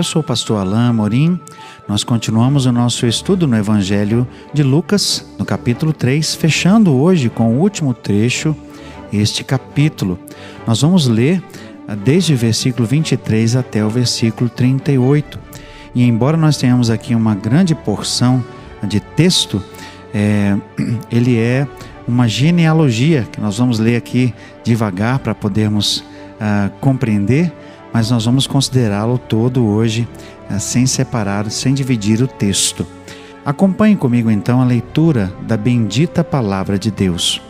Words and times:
Eu 0.00 0.04
sou 0.04 0.20
o 0.20 0.24
pastor 0.24 0.58
Alain 0.58 0.88
Amorim 0.88 1.38
nós 1.86 2.02
continuamos 2.02 2.64
o 2.64 2.72
nosso 2.72 3.06
estudo 3.06 3.46
no 3.46 3.54
Evangelho 3.54 4.26
de 4.50 4.62
Lucas, 4.62 5.30
no 5.38 5.44
capítulo 5.44 5.92
3, 5.92 6.36
fechando 6.36 6.94
hoje 6.94 7.28
com 7.28 7.54
o 7.54 7.60
último 7.60 7.92
trecho 7.92 8.56
este 9.12 9.44
capítulo. 9.44 10.18
Nós 10.66 10.80
vamos 10.80 11.06
ler 11.06 11.42
ah, 11.86 11.94
desde 11.94 12.32
o 12.32 12.36
versículo 12.38 12.88
23 12.88 13.56
até 13.56 13.84
o 13.84 13.90
versículo 13.90 14.48
38. 14.48 15.38
E 15.94 16.02
embora 16.02 16.34
nós 16.34 16.56
tenhamos 16.56 16.88
aqui 16.88 17.14
uma 17.14 17.34
grande 17.34 17.74
porção 17.74 18.42
de 18.82 19.00
texto, 19.00 19.62
é, 20.14 20.56
ele 21.12 21.36
é 21.36 21.68
uma 22.08 22.26
genealogia 22.26 23.28
que 23.30 23.38
nós 23.38 23.58
vamos 23.58 23.78
ler 23.78 23.96
aqui 23.96 24.32
devagar 24.64 25.18
para 25.18 25.34
podermos 25.34 25.98
uh, 25.98 26.70
compreender, 26.80 27.52
mas 27.92 28.10
nós 28.10 28.24
vamos 28.24 28.46
considerá-lo 28.46 29.18
todo 29.18 29.66
hoje 29.66 30.08
é, 30.48 30.58
sem 30.58 30.86
separar, 30.86 31.50
sem 31.50 31.74
dividir 31.74 32.22
o 32.22 32.26
texto. 32.26 32.86
Acompanhe 33.44 33.96
comigo 33.96 34.30
então 34.30 34.60
a 34.60 34.64
leitura 34.64 35.32
da 35.46 35.56
bendita 35.56 36.22
palavra 36.22 36.78
de 36.78 36.90
Deus. 36.90 37.40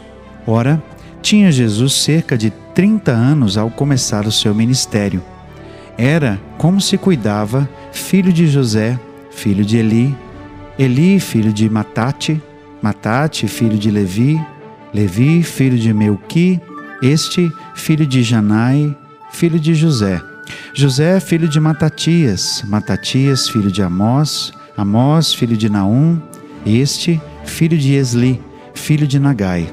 Ora, 0.47 0.83
tinha 1.21 1.53
Jesus 1.53 1.92
cerca 1.95 2.39
de 2.39 2.51
30 2.75 3.11
anos 3.11 3.59
ao 3.59 3.70
começar 3.70 4.27
o 4.27 4.33
seu 4.33 4.55
ministério. 4.55 5.23
Era 5.98 6.41
como 6.57 6.81
se 6.81 6.97
cuidava 6.97 7.69
filho 7.92 8.33
de 8.33 8.47
José, 8.47 8.98
filho 9.31 9.64
de 9.64 9.77
Eli, 9.77 10.17
Eli, 10.79 11.20
filho 11.20 11.53
de 11.53 11.69
Matate, 11.69 12.41
Matate, 12.81 13.47
filho 13.47 13.77
de 13.77 13.91
Levi, 13.91 14.41
Levi, 14.95 15.42
filho 15.42 15.79
de 15.79 15.92
Melqui, 15.92 16.61
este, 17.03 17.51
filho 17.75 18.07
de 18.07 18.23
Janai, 18.23 18.97
filho 19.31 19.59
de 19.59 19.75
José, 19.75 20.23
José, 20.75 21.20
filho 21.20 21.48
de 21.48 21.59
Matatias, 21.61 22.65
Matatias, 22.67 23.48
filho 23.48 23.70
de 23.70 23.83
Amós, 23.83 24.53
Amós, 24.77 25.34
filho 25.34 25.57
de 25.57 25.69
Naum, 25.69 26.20
este, 26.65 27.20
filho 27.45 27.77
de 27.77 27.95
Esli, 27.95 28.41
filho 28.75 29.07
de 29.07 29.19
Nagai. 29.19 29.69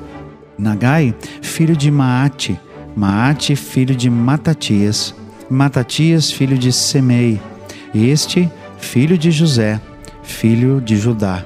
Nagai, 0.57 1.13
filho 1.41 1.75
de 1.75 1.91
Maate, 1.91 2.59
Maate, 2.95 3.55
filho 3.55 3.95
de 3.95 4.09
Matatias, 4.09 5.13
Matatias, 5.49 6.31
filho 6.31 6.57
de 6.57 6.73
Semei, 6.73 7.39
este, 7.93 8.51
filho 8.79 9.17
de 9.17 9.31
José, 9.31 9.79
filho 10.23 10.81
de 10.81 10.97
Judá. 10.97 11.43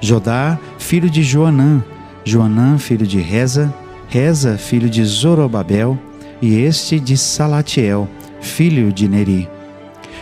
Jodá, 0.00 0.58
filho 0.78 1.08
de 1.08 1.22
Joanã, 1.22 1.82
Joanã, 2.24 2.78
filho 2.78 3.06
de 3.06 3.20
Reza, 3.20 3.74
Reza, 4.08 4.58
filho 4.58 4.88
de 4.88 5.02
Zorobabel, 5.04 5.98
e 6.40 6.54
este 6.60 7.00
de 7.00 7.16
Salatiel, 7.16 8.08
filho 8.46 8.92
de 8.92 9.08
Neri. 9.08 9.48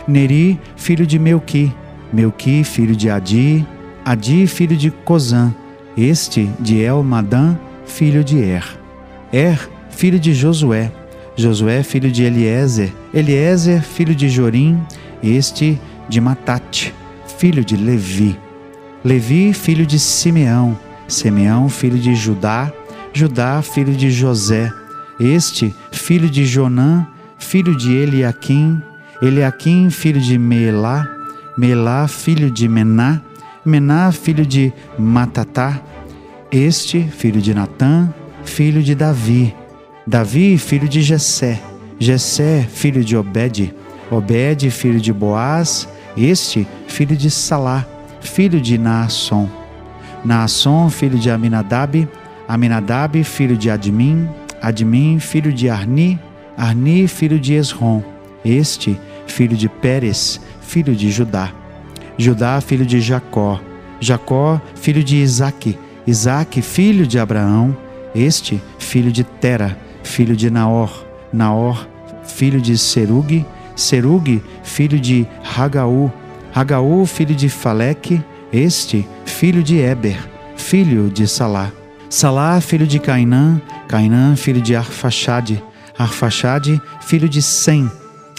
Neri, 0.07 0.59
filho 0.75 1.05
de 1.05 1.17
Melqui. 1.17 1.71
Melqui, 2.11 2.63
filho 2.63 2.95
de 2.95 3.09
Adi. 3.09 3.65
Adi, 4.03 4.47
filho 4.47 4.75
de 4.75 4.91
Cozã. 4.91 5.53
Este 5.97 6.49
de 6.59 6.81
Elmadã, 6.81 7.55
filho 7.85 8.23
de 8.23 8.39
Er. 8.39 8.65
Er, 9.31 9.69
filho 9.89 10.19
de 10.19 10.33
Josué. 10.33 10.91
Josué, 11.37 11.83
filho 11.83 12.11
de 12.11 12.23
Eliezer. 12.23 12.91
Eliezer, 13.13 13.81
filho 13.81 14.13
de 14.13 14.27
Jorim. 14.27 14.79
Este 15.23 15.79
de 16.09 16.19
Matate, 16.19 16.93
filho 17.37 17.63
de 17.63 17.77
Levi. 17.77 18.37
Levi, 19.03 19.53
filho 19.53 19.85
de 19.85 19.99
Simeão. 19.99 20.77
Simeão, 21.07 21.69
filho 21.69 21.97
de 21.97 22.15
Judá. 22.15 22.71
Judá, 23.13 23.61
filho 23.61 23.93
de 23.93 24.11
José. 24.11 24.69
Este, 25.19 25.73
filho 25.91 26.29
de 26.29 26.45
Jonã, 26.45 27.07
filho 27.45 27.77
de 27.77 27.93
Eliaquim, 27.93 28.81
Eliaquim, 29.21 29.89
filho 29.89 30.19
de 30.19 30.37
Melá, 30.37 31.07
Melá, 31.57 32.07
filho 32.07 32.49
de 32.49 32.67
Mená, 32.67 33.21
Mená, 33.63 34.11
filho 34.11 34.45
de 34.45 34.73
Matatá, 34.97 35.79
este, 36.51 37.03
filho 37.03 37.39
de 37.39 37.53
Natã, 37.53 38.09
filho 38.43 38.81
de 38.81 38.95
Davi, 38.95 39.55
Davi, 40.05 40.57
filho 40.57 40.89
de 40.89 41.01
Jessé, 41.01 41.61
Jessé, 41.99 42.67
filho 42.67 43.03
de 43.05 43.15
Obed, 43.15 43.73
Obed, 44.11 44.69
filho 44.71 44.99
de 44.99 45.13
Boaz, 45.13 45.87
este, 46.17 46.67
filho 46.87 47.15
de 47.15 47.29
Salá, 47.29 47.85
filho 48.21 48.59
de 48.59 48.77
Naasson, 48.77 49.47
Naasson, 50.25 50.89
filho 50.89 51.17
de 51.17 51.29
Aminadab, 51.29 52.07
Aminadab, 52.47 53.23
filho 53.23 53.55
de 53.55 53.69
Admin, 53.69 54.27
Admin, 54.61 55.19
filho 55.19 55.53
de 55.53 55.69
Arni, 55.69 56.19
Arni, 56.57 57.07
filho 57.07 57.39
de 57.39 57.53
Esrom, 57.53 58.01
este, 58.43 58.99
filho 59.27 59.57
de 59.57 59.67
Pérez, 59.67 60.39
filho 60.61 60.95
de 60.95 61.11
Judá. 61.11 61.51
Judá, 62.17 62.61
filho 62.61 62.85
de 62.85 63.01
Jacó. 63.01 63.59
Jacó, 63.99 64.61
filho 64.75 65.03
de 65.03 65.17
Isaque. 65.17 65.77
Isaque, 66.07 66.61
filho 66.61 67.05
de 67.05 67.19
Abraão. 67.19 67.75
Este, 68.13 68.61
filho 68.79 69.11
de 69.11 69.23
Tera, 69.23 69.77
filho 70.03 70.35
de 70.35 70.49
Naor. 70.49 71.05
Naor, 71.33 71.87
filho 72.23 72.61
de 72.61 72.77
Serug. 72.77 73.45
Serug, 73.75 74.41
filho 74.63 74.99
de 74.99 75.27
Hagaú. 75.57 76.11
Hagaú, 76.53 77.05
filho 77.05 77.35
de 77.35 77.49
Faleque. 77.49 78.23
Este, 78.53 79.05
filho 79.25 79.61
de 79.61 79.79
Eber, 79.79 80.17
filho 80.55 81.09
de 81.09 81.27
Salá. 81.27 81.71
Salá, 82.09 82.61
filho 82.61 82.87
de 82.87 82.99
Cainã. 82.99 83.61
Cainã, 83.89 84.35
filho 84.37 84.61
de 84.61 84.75
Arfaxade. 84.75 85.61
Arfaxade, 85.97 86.81
filho 87.01 87.29
de 87.29 87.41
Sem, 87.41 87.89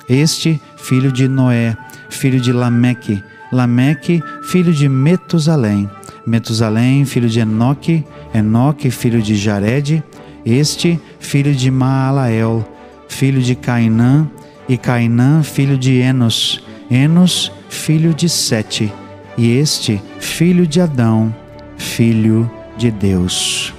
este 0.09 0.61
filho 0.77 1.11
de 1.11 1.27
Noé, 1.27 1.77
filho 2.11 2.41
de 2.41 2.53
Lameque, 2.53 3.23
Lameque, 3.53 4.23
filho 4.43 4.73
de 4.73 4.89
Metusalém, 4.89 5.91
Metusalém, 6.27 7.05
filho 7.05 7.29
de 7.29 7.41
Enoque, 7.41 8.05
Enoque, 8.35 8.91
filho 8.91 9.23
de 9.23 9.37
Jared, 9.37 10.03
este 10.45 11.01
filho 11.19 11.55
de 11.55 11.71
Maalael, 11.71 12.67
filho 13.09 13.41
de 13.41 13.55
Cainã, 13.55 14.29
e 14.69 14.77
Cainã, 14.77 15.43
filho 15.43 15.79
de 15.79 15.99
Enos, 15.99 16.63
Enos, 16.91 17.53
filho 17.69 18.13
de 18.13 18.29
Sete, 18.29 18.93
e 19.39 19.57
este 19.57 20.03
filho 20.19 20.67
de 20.67 20.81
Adão, 20.81 21.35
filho 21.77 22.51
de 22.77 22.91
Deus. 22.91 23.73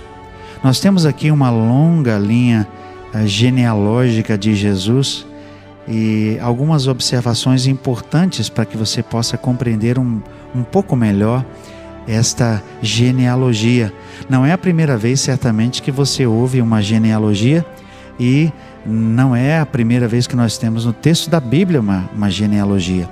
Nós 0.63 0.79
temos 0.79 1.05
aqui 1.05 1.29
uma 1.29 1.49
longa 1.49 2.17
linha 2.17 2.67
genealógica 3.25 4.37
de 4.37 4.55
Jesus 4.55 5.25
e 5.87 6.37
algumas 6.41 6.87
observações 6.87 7.65
importantes 7.65 8.49
para 8.49 8.65
que 8.65 8.75
você 8.75 9.01
possa 9.01 9.37
compreender 9.37 9.97
um, 9.97 10.21
um 10.53 10.63
pouco 10.63 10.95
melhor 10.95 11.45
esta 12.07 12.63
genealogia. 12.81 13.93
Não 14.29 14.45
é 14.45 14.51
a 14.51 14.57
primeira 14.57 14.97
vez, 14.97 15.19
certamente, 15.21 15.81
que 15.81 15.91
você 15.91 16.25
ouve 16.25 16.61
uma 16.61 16.81
genealogia 16.81 17.65
e 18.19 18.51
não 18.85 19.35
é 19.35 19.59
a 19.59 19.65
primeira 19.65 20.07
vez 20.07 20.25
que 20.27 20.35
nós 20.35 20.57
temos 20.57 20.85
no 20.85 20.93
texto 20.93 21.29
da 21.29 21.39
Bíblia 21.39 21.79
uma, 21.79 22.09
uma 22.15 22.29
genealogia. 22.29 23.09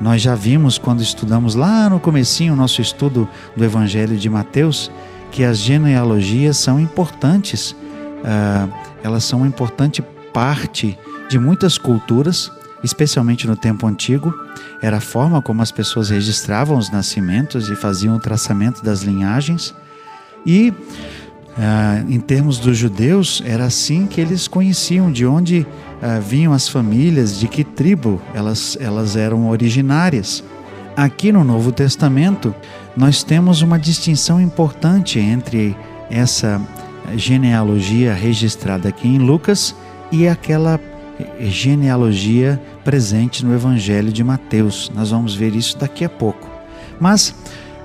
Nós 0.00 0.22
já 0.22 0.34
vimos 0.34 0.78
quando 0.78 1.02
estudamos 1.02 1.54
lá 1.54 1.90
no 1.90 2.00
comecinho 2.00 2.54
o 2.54 2.56
nosso 2.56 2.80
estudo 2.80 3.28
do 3.54 3.64
Evangelho 3.64 4.16
de 4.16 4.30
Mateus 4.30 4.90
que 5.30 5.44
as 5.44 5.58
genealogias 5.58 6.56
são 6.56 6.80
importantes. 6.80 7.76
Uh, 8.20 8.72
elas 9.02 9.24
são 9.24 9.40
uma 9.40 9.48
importante 9.48 10.02
parte 10.32 10.98
de 11.28 11.38
muitas 11.38 11.78
culturas, 11.78 12.50
especialmente 12.82 13.46
no 13.46 13.56
tempo 13.56 13.86
antigo. 13.86 14.34
Era 14.82 14.98
a 14.98 15.00
forma 15.00 15.40
como 15.42 15.62
as 15.62 15.70
pessoas 15.70 16.10
registravam 16.10 16.76
os 16.76 16.90
nascimentos 16.90 17.68
e 17.68 17.76
faziam 17.76 18.16
o 18.16 18.20
traçamento 18.20 18.82
das 18.82 19.02
linhagens. 19.02 19.74
E, 20.46 20.72
ah, 21.58 22.02
em 22.08 22.18
termos 22.18 22.58
dos 22.58 22.76
judeus, 22.76 23.42
era 23.44 23.64
assim 23.64 24.06
que 24.06 24.20
eles 24.20 24.48
conheciam 24.48 25.12
de 25.12 25.26
onde 25.26 25.66
ah, 26.02 26.18
vinham 26.18 26.52
as 26.52 26.68
famílias, 26.68 27.38
de 27.38 27.46
que 27.48 27.62
tribo 27.62 28.20
elas, 28.34 28.76
elas 28.80 29.16
eram 29.16 29.48
originárias. 29.48 30.42
Aqui 30.96 31.30
no 31.30 31.44
Novo 31.44 31.72
Testamento, 31.72 32.54
nós 32.96 33.22
temos 33.22 33.62
uma 33.62 33.78
distinção 33.78 34.40
importante 34.40 35.18
entre 35.18 35.76
essa 36.10 36.60
genealogia 37.16 38.14
registrada 38.14 38.88
aqui 38.88 39.08
em 39.08 39.18
Lucas 39.18 39.74
e 40.10 40.26
aquela 40.26 40.80
genealogia 41.40 42.60
presente 42.84 43.44
no 43.44 43.54
Evangelho 43.54 44.12
de 44.12 44.24
Mateus. 44.24 44.90
Nós 44.94 45.10
vamos 45.10 45.34
ver 45.34 45.54
isso 45.54 45.76
daqui 45.78 46.04
a 46.04 46.08
pouco. 46.08 46.48
Mas 46.98 47.34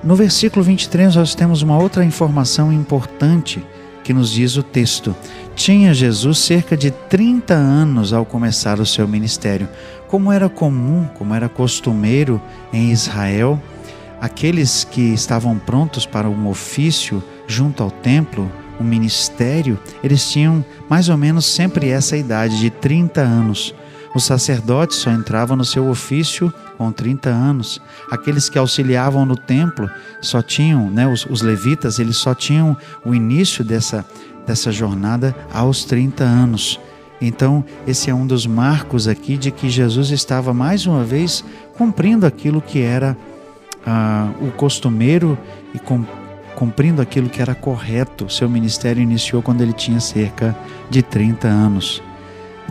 no 0.03 0.15
versículo 0.15 0.63
23 0.63 1.15
nós 1.15 1.35
temos 1.35 1.61
uma 1.61 1.77
outra 1.77 2.03
informação 2.03 2.71
importante 2.71 3.63
que 4.03 4.13
nos 4.13 4.31
diz 4.31 4.55
o 4.55 4.63
texto. 4.63 5.15
Tinha 5.55 5.93
Jesus 5.93 6.37
cerca 6.39 6.77
de 6.77 6.91
30 6.91 7.53
anos 7.53 8.13
ao 8.13 8.25
começar 8.25 8.79
o 8.79 8.85
seu 8.85 9.07
ministério. 9.07 9.67
Como 10.07 10.31
era 10.31 10.47
comum, 10.47 11.07
como 11.15 11.33
era 11.33 11.49
costumeiro 11.49 12.39
em 12.71 12.91
Israel, 12.91 13.59
aqueles 14.21 14.83
que 14.83 15.01
estavam 15.13 15.57
prontos 15.57 16.05
para 16.05 16.29
um 16.29 16.47
ofício 16.47 17.23
junto 17.47 17.81
ao 17.81 17.89
templo, 17.89 18.51
um 18.79 18.83
ministério, 18.83 19.79
eles 20.03 20.29
tinham 20.29 20.63
mais 20.89 21.09
ou 21.09 21.17
menos 21.17 21.45
sempre 21.45 21.89
essa 21.89 22.17
idade 22.17 22.59
de 22.59 22.69
30 22.69 23.21
anos. 23.21 23.73
Os 24.15 24.23
sacerdotes 24.23 24.97
só 24.97 25.11
entravam 25.11 25.57
no 25.57 25.65
seu 25.65 25.89
ofício 25.89 26.53
com 26.77 26.91
30 26.91 27.29
anos. 27.29 27.81
Aqueles 28.09 28.47
que 28.47 28.57
auxiliavam 28.57 29.25
no 29.25 29.35
templo 29.35 29.89
só 30.21 30.41
tinham, 30.41 30.89
né, 30.89 31.05
os, 31.05 31.25
os 31.25 31.41
levitas, 31.41 31.99
eles 31.99 32.15
só 32.15 32.33
tinham 32.33 32.77
o 33.03 33.13
início 33.13 33.63
dessa, 33.63 34.05
dessa 34.47 34.71
jornada 34.71 35.35
aos 35.53 35.83
30 35.83 36.23
anos. 36.23 36.79
Então, 37.19 37.63
esse 37.87 38.09
é 38.09 38.15
um 38.15 38.25
dos 38.25 38.45
marcos 38.45 39.07
aqui 39.07 39.37
de 39.37 39.51
que 39.51 39.69
Jesus 39.69 40.11
estava 40.11 40.53
mais 40.53 40.85
uma 40.85 41.03
vez 41.03 41.43
cumprindo 41.77 42.25
aquilo 42.25 42.61
que 42.61 42.81
era 42.81 43.17
ah, 43.85 44.31
o 44.41 44.51
costumeiro 44.51 45.37
e 45.73 45.79
com, 45.79 46.05
cumprindo 46.55 47.01
aquilo 47.01 47.29
que 47.29 47.41
era 47.41 47.53
correto. 47.53 48.29
Seu 48.29 48.49
ministério 48.49 49.03
iniciou 49.03 49.41
quando 49.41 49.61
ele 49.61 49.73
tinha 49.73 49.99
cerca 49.99 50.55
de 50.89 51.03
30 51.03 51.47
anos. 51.47 52.01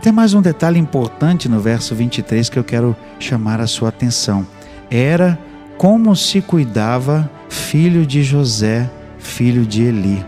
Tem 0.01 0.11
mais 0.11 0.33
um 0.33 0.41
detalhe 0.41 0.77
importante 0.77 1.47
no 1.47 1.59
verso 1.59 1.95
23 1.95 2.49
que 2.49 2.59
eu 2.59 2.63
quero 2.63 2.95
chamar 3.19 3.61
a 3.61 3.67
sua 3.67 3.89
atenção. 3.89 4.45
Era 4.91 5.39
como 5.77 6.15
se 6.15 6.41
cuidava 6.41 7.29
filho 7.49 8.05
de 8.05 8.23
José, 8.23 8.89
filho 9.17 9.65
de 9.65 9.83
Eli. 9.83 10.23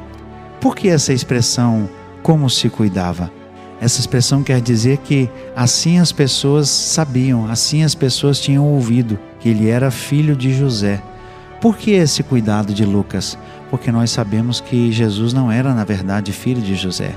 Por 0.60 0.76
que 0.76 0.88
essa 0.88 1.14
expressão 1.14 1.90
como 2.24 2.50
se 2.50 2.70
cuidava? 2.70 3.32
Essa 3.80 4.00
expressão 4.00 4.42
quer 4.42 4.60
dizer 4.60 4.98
que 4.98 5.30
assim 5.56 6.00
as 6.00 6.12
pessoas 6.12 6.70
sabiam, 6.70 7.46
assim 7.50 7.84
as 7.84 7.94
pessoas 7.94 8.40
tinham 8.40 8.66
ouvido 8.66 9.20
que 9.40 9.50
ele 9.50 9.70
era 9.70 9.92
filho 9.92 10.36
de 10.36 10.52
José. 10.52 11.02
Por 11.62 11.78
que 11.78 11.92
esse 11.92 12.24
cuidado 12.24 12.74
de 12.74 12.86
Lucas? 12.86 13.38
Porque 13.70 13.92
nós 13.92 14.12
sabemos 14.12 14.62
que 14.62 14.92
Jesus 14.92 15.34
não 15.34 15.52
era, 15.52 15.74
na 15.74 15.84
verdade, 15.84 16.32
filho 16.32 16.62
de 16.62 16.76
José. 16.76 17.16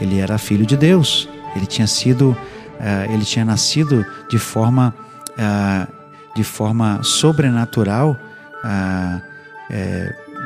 Ele 0.00 0.18
era 0.18 0.38
filho 0.38 0.66
de 0.66 0.76
Deus. 0.76 1.28
Ele 1.56 1.66
tinha 1.66 1.86
sido, 1.86 2.30
uh, 2.30 3.12
ele 3.12 3.24
tinha 3.24 3.44
nascido 3.44 4.04
de 4.28 4.38
forma, 4.38 4.94
uh, 5.30 5.92
de 6.34 6.44
forma 6.44 7.02
sobrenatural 7.02 8.16
uh, 8.64 9.34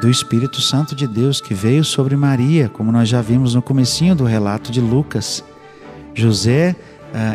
do 0.00 0.09
Espírito 0.09 0.61
Santo 0.61 0.94
de 0.94 1.06
Deus 1.06 1.41
que 1.41 1.55
veio 1.55 1.85
sobre 1.85 2.17
Maria, 2.17 2.69
como 2.69 2.93
nós 2.93 3.09
já 3.09 3.21
vimos 3.21 3.55
no 3.55 3.62
comecinho 3.62 4.14
do 4.14 4.25
relato 4.25 4.71
de 4.71 4.81
Lucas. 4.81 5.44
José 6.14 6.76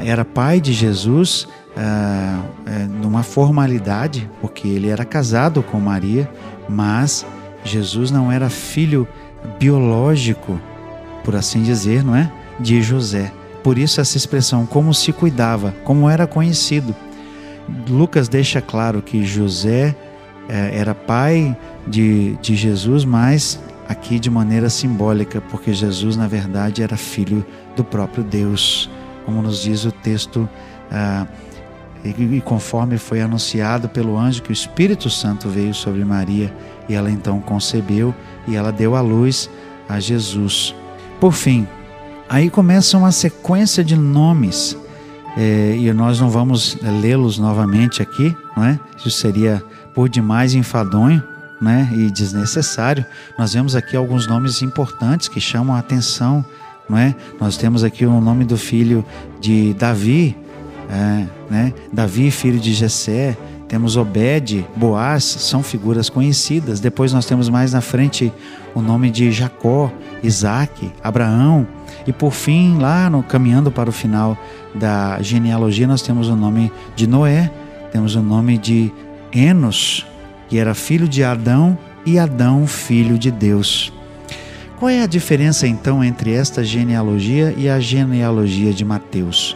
era 0.05 0.23
pai 0.23 0.61
de 0.61 0.73
Jesus 0.73 1.47
numa 3.01 3.23
formalidade, 3.23 4.29
porque 4.39 4.67
ele 4.67 4.89
era 4.89 5.03
casado 5.03 5.63
com 5.63 5.79
Maria, 5.79 6.29
mas 6.69 7.25
Jesus 7.63 8.11
não 8.11 8.31
era 8.31 8.49
filho 8.49 9.07
biológico, 9.59 10.59
por 11.23 11.35
assim 11.35 11.63
dizer, 11.63 12.03
não 12.03 12.15
é? 12.15 12.31
De 12.59 12.81
José. 12.81 13.31
Por 13.63 13.77
isso 13.77 14.01
essa 14.01 14.17
expressão, 14.17 14.65
como 14.65 14.93
se 14.93 15.11
cuidava, 15.11 15.73
como 15.83 16.09
era 16.09 16.27
conhecido. 16.27 16.93
Lucas 17.89 18.27
deixa 18.27 18.61
claro 18.61 19.01
que 19.01 19.25
José 19.25 19.95
é, 20.49 20.77
era 20.77 20.93
pai 20.93 21.55
de, 21.87 22.35
de 22.41 22.55
Jesus, 22.55 23.05
mas 23.05 23.59
aqui 23.87 24.19
de 24.19 24.29
maneira 24.29 24.69
simbólica, 24.69 25.41
porque 25.49 25.73
Jesus, 25.73 26.17
na 26.17 26.27
verdade, 26.27 26.83
era 26.83 26.97
filho 26.97 27.45
do 27.75 27.83
próprio 27.83 28.23
Deus, 28.23 28.89
como 29.25 29.41
nos 29.41 29.61
diz 29.61 29.85
o 29.85 29.91
texto, 29.91 30.47
ah, 30.91 31.25
e, 32.03 32.09
e 32.09 32.41
conforme 32.41 32.97
foi 32.97 33.21
anunciado 33.21 33.87
pelo 33.89 34.17
anjo 34.17 34.41
que 34.41 34.49
o 34.49 34.53
Espírito 34.53 35.09
Santo 35.09 35.49
veio 35.49 35.73
sobre 35.73 36.03
Maria, 36.03 36.53
e 36.87 36.93
ela 36.93 37.09
então 37.09 37.39
concebeu 37.39 38.13
e 38.47 38.55
ela 38.55 38.71
deu 38.71 38.95
à 38.95 39.01
luz 39.01 39.49
a 39.87 39.99
Jesus. 39.99 40.75
Por 41.19 41.31
fim, 41.31 41.65
Aí 42.33 42.49
começa 42.49 42.97
uma 42.97 43.11
sequência 43.11 43.83
de 43.83 43.95
nomes, 43.95 44.75
é, 45.37 45.75
e 45.77 45.93
nós 45.93 46.19
não 46.19 46.31
vamos 46.31 46.75
lê-los 46.81 47.37
novamente 47.37 48.01
aqui, 48.01 48.35
não 48.57 48.63
é? 48.63 48.79
Isso 48.97 49.11
seria 49.11 49.63
por 49.93 50.09
demais 50.09 50.55
enfadonho 50.55 51.21
né? 51.61 51.87
e 51.93 52.09
desnecessário. 52.09 53.05
Nós 53.37 53.53
vemos 53.53 53.75
aqui 53.75 53.95
alguns 53.95 54.25
nomes 54.25 54.63
importantes 54.63 55.27
que 55.27 55.39
chamam 55.39 55.75
a 55.75 55.79
atenção, 55.79 56.43
não 56.89 56.97
é? 56.97 57.15
Nós 57.39 57.57
temos 57.57 57.83
aqui 57.83 58.05
o 58.05 58.21
nome 58.21 58.45
do 58.45 58.57
filho 58.57 59.05
de 59.39 59.73
Davi, 59.73 60.35
é, 60.89 61.25
né? 61.49 61.73
Davi, 61.91 62.29
filho 62.29 62.59
de 62.59 62.73
Jessé, 62.73 63.37
temos 63.67 63.97
Obed, 63.97 64.65
Boaz, 64.75 65.23
são 65.23 65.63
figuras 65.63 66.09
conhecidas. 66.09 66.79
Depois 66.79 67.11
nós 67.11 67.25
temos 67.25 67.49
mais 67.49 67.73
na 67.73 67.81
frente 67.81 68.31
o 68.75 68.81
nome 68.81 69.09
de 69.09 69.31
Jacó, 69.31 69.91
Isaac, 70.21 70.91
Abraão, 71.03 71.67
e 72.05 72.13
por 72.13 72.31
fim, 72.31 72.77
lá 72.77 73.09
no 73.09 73.23
caminhando 73.23 73.71
para 73.71 73.89
o 73.89 73.93
final 73.93 74.37
da 74.75 75.21
genealogia, 75.21 75.87
nós 75.87 76.01
temos 76.01 76.27
o 76.27 76.35
nome 76.35 76.71
de 76.95 77.07
Noé, 77.07 77.51
temos 77.91 78.15
o 78.15 78.21
nome 78.21 78.57
de 78.57 78.91
Enos, 79.31 80.05
que 80.49 80.57
era 80.57 80.73
filho 80.73 81.07
de 81.07 81.23
Adão, 81.23 81.77
e 82.05 82.19
Adão, 82.19 82.67
filho 82.67 83.17
de 83.17 83.31
Deus. 83.31 83.93
Qual 84.77 84.89
é 84.89 85.01
a 85.01 85.07
diferença 85.07 85.67
então 85.67 86.03
entre 86.03 86.33
esta 86.33 86.63
genealogia 86.63 87.53
e 87.57 87.69
a 87.69 87.79
genealogia 87.79 88.73
de 88.73 88.83
Mateus? 88.83 89.55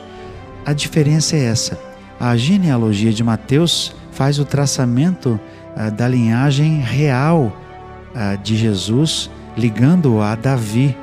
A 0.66 0.74
diferença 0.74 1.36
é 1.36 1.46
essa. 1.46 1.80
A 2.20 2.36
genealogia 2.38 3.12
de 3.12 3.24
Mateus 3.24 3.96
faz 4.12 4.40
o 4.40 4.46
traçamento 4.46 5.40
ah, 5.76 5.90
da 5.90 6.08
linhagem 6.08 6.80
real 6.82 7.56
ah, 8.16 8.36
de 8.36 8.56
Jesus, 8.56 9.30
ligando-o 9.56 10.22
a 10.22 10.36
Davi, 10.36 10.96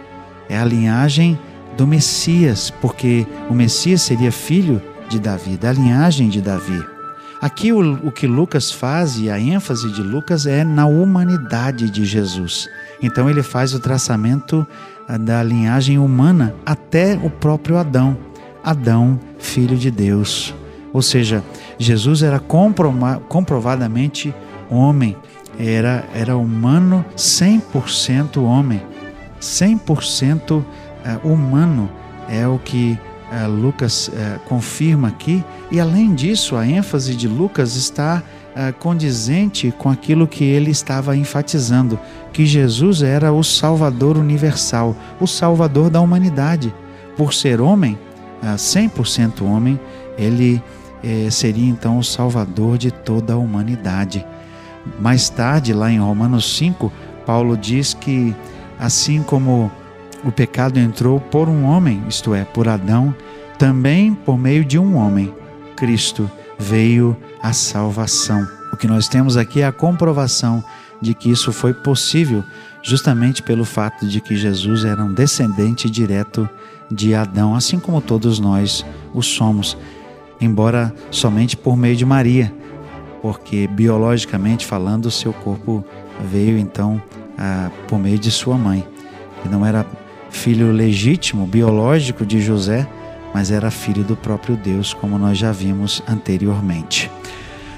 é 0.49 0.59
a 0.59 0.65
linhagem 0.65 1.39
do 1.77 1.87
Messias, 1.87 2.71
porque 2.71 3.27
o 3.49 3.55
Messias 3.55 4.03
seria 4.03 4.31
filho 4.33 4.81
de 5.09 5.19
Davi, 5.19 5.57
da 5.57 5.73
linhagem 5.73 6.29
de 6.29 6.41
Davi. 6.41 6.83
Aqui 7.41 7.73
o, 7.73 8.07
o 8.07 8.13
que 8.13 8.27
Lucas 8.27 8.71
faz 8.71 9.19
e 9.19 9.29
a 9.29 9.39
ênfase 9.39 9.93
de 9.93 10.03
Lucas 10.03 10.47
é 10.47 10.65
na 10.65 10.87
humanidade 10.87 11.91
de 11.91 12.05
Jesus. 12.05 12.69
Então 13.03 13.29
ele 13.29 13.43
faz 13.43 13.75
o 13.75 13.81
traçamento 13.81 14.67
ah, 15.09 15.19
da 15.19 15.43
linhagem 15.43 15.99
humana 15.99 16.55
até 16.65 17.19
o 17.23 17.31
próprio 17.31 17.77
Adão. 17.77 18.17
Adão, 18.63 19.19
filho 19.39 19.77
de 19.77 19.91
Deus. 19.91 20.55
Ou 20.93 21.03
seja, 21.03 21.43
Jesus 21.79 22.23
era 22.23 22.41
comprovadamente 23.29 24.35
homem, 24.71 25.17
era, 25.59 26.05
era 26.15 26.37
humano, 26.37 27.05
100% 27.17 28.43
homem. 28.43 28.81
100% 29.41 30.65
eh, 31.05 31.19
humano 31.23 31.91
é 32.29 32.47
o 32.47 32.59
que 32.59 32.99
eh, 33.31 33.47
Lucas 33.47 34.11
confirma 34.49 35.09
aqui, 35.09 35.45
e 35.71 35.81
além 35.81 36.15
disso, 36.15 36.57
a 36.57 36.67
ênfase 36.67 37.15
de 37.17 37.27
Lucas 37.27 37.75
está 37.75 38.23
condizente 38.79 39.73
com 39.77 39.91
aquilo 39.91 40.29
que 40.29 40.45
ele 40.45 40.71
estava 40.71 41.17
enfatizando, 41.17 41.99
que 42.33 42.47
Jesus 42.47 43.03
era 43.03 43.33
o 43.33 43.43
Salvador 43.43 44.17
universal, 44.17 44.97
o 45.21 45.27
Salvador 45.27 45.91
da 45.91 46.01
humanidade. 46.01 46.73
Por 47.17 47.35
ser 47.35 47.61
homem, 47.61 47.99
100% 48.43 49.43
homem, 49.43 49.79
ele 50.17 50.63
seria 51.31 51.69
então 51.69 51.99
o 51.99 52.05
Salvador 52.05 52.79
de 52.79 52.91
toda 52.91 53.33
a 53.33 53.39
humanidade. 53.39 54.25
Mais 55.01 55.29
tarde, 55.29 55.73
lá 55.73 55.91
em 55.91 55.99
Romanos 55.99 56.57
5, 56.57 56.93
Paulo 57.27 57.57
diz 57.57 57.95
que 57.95 58.35
Assim 58.79 59.23
como 59.23 59.71
o 60.25 60.33
pecado 60.33 60.79
entrou 60.79 61.21
por 61.21 61.49
um 61.49 61.65
homem, 61.65 62.03
isto 62.09 62.35
é, 62.35 62.45
por 62.45 62.69
Adão, 62.69 63.15
também 63.59 64.15
por 64.15 64.37
meio 64.37 64.65
de 64.65 64.79
um 64.79 64.97
homem, 64.97 65.33
Cristo, 65.77 66.31
veio 66.59 67.17
a 67.43 67.53
salvação. 67.53 68.47
O 68.73 68.77
que 68.77 68.87
nós 68.87 69.09
temos 69.09 69.37
aqui 69.37 69.61
é 69.61 69.67
a 69.67 69.73
comprovação 69.73 70.65
de 71.01 71.15
que 71.15 71.31
isso 71.31 71.53
foi 71.53 71.73
possível 71.75 72.43
justamente 72.83 73.43
pelo 73.43 73.65
fato 73.65 74.07
de 74.07 74.21
que 74.21 74.37
Jesus 74.37 74.85
era 74.85 75.03
um 75.03 75.13
descendente 75.13 75.89
direto 75.89 76.49
de 76.91 77.15
Adão, 77.15 77.55
assim 77.55 77.79
como 77.79 78.01
todos 78.01 78.39
nós 78.39 78.85
o 79.13 79.23
somos, 79.23 79.77
embora 80.41 80.95
somente 81.11 81.57
por 81.57 81.77
meio 81.77 81.97
de 81.97 82.05
Maria, 82.05 82.53
porque 83.23 83.67
biologicamente 83.67 84.67
falando, 84.67 85.11
seu 85.11 85.33
corpo 85.33 85.85
veio 86.31 86.59
então 86.59 87.03
ah, 87.39 87.71
por 87.89 87.99
meio 87.99 88.19
de 88.19 88.31
sua 88.31 88.59
mãe, 88.59 88.87
que 89.43 89.49
não 89.49 89.65
era 89.65 89.87
filho 90.31 90.73
legítimo, 90.73 91.47
biológico 91.47 92.27
de 92.27 92.41
José, 92.41 92.87
mas 93.35 93.51
era 93.51 93.71
filho 93.71 94.05
do 94.05 94.17
próprio 94.17 94.57
Deus, 94.57 94.95
como 94.95 95.19
nós 95.19 95.37
já 95.37 95.51
vimos 95.51 96.01
anteriormente. 96.09 97.11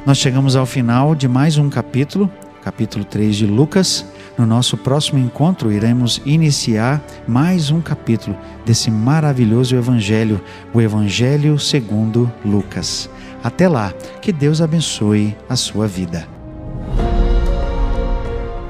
Nós 0.04 0.18
chegamos 0.18 0.54
ao 0.54 0.66
final 0.66 1.14
de 1.14 1.26
mais 1.26 1.56
um 1.56 1.70
capítulo, 1.70 2.30
capítulo 2.62 3.04
3 3.04 3.34
de 3.34 3.46
Lucas. 3.46 4.04
No 4.36 4.44
nosso 4.44 4.76
próximo 4.76 5.18
encontro, 5.18 5.72
iremos 5.72 6.20
iniciar 6.26 7.02
mais 7.26 7.70
um 7.70 7.80
capítulo 7.80 8.36
desse 8.66 8.90
maravilhoso 8.90 9.74
Evangelho, 9.74 10.40
o 10.74 10.80
Evangelho 10.80 11.58
segundo 11.58 12.30
Lucas. 12.44 13.08
Até 13.42 13.66
lá, 13.66 13.94
que 14.20 14.32
Deus 14.32 14.60
abençoe 14.60 15.34
a 15.48 15.56
sua 15.56 15.88
vida. 15.88 16.35